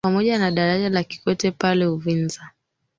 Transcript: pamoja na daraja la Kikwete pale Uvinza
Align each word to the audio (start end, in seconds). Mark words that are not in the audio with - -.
pamoja 0.05 0.37
na 0.39 0.51
daraja 0.51 0.89
la 0.89 1.03
Kikwete 1.03 1.51
pale 1.51 1.87
Uvinza 1.87 2.49